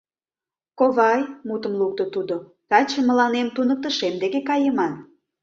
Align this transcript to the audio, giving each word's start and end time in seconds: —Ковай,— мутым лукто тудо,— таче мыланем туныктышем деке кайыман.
—Ковай,— 0.79 1.21
мутым 1.47 1.73
лукто 1.79 2.03
тудо,— 2.13 2.35
таче 2.69 2.99
мыланем 3.07 3.47
туныктышем 3.55 4.13
деке 4.21 4.39
кайыман. 4.49 4.93